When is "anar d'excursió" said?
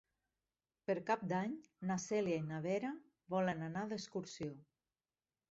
3.69-4.59